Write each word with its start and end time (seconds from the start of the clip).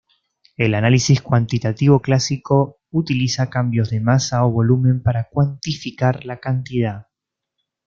El 0.57 0.73
análisis 0.73 1.21
cuantitativo 1.21 1.99
clásico 2.01 2.79
utiliza 2.89 3.51
cambios 3.51 3.91
de 3.91 3.99
masa 3.99 4.43
o 4.43 4.49
volumen 4.49 5.03
para 5.03 5.25
cuantificar 5.29 6.25
la 6.25 6.39
cantidad. 6.39 7.05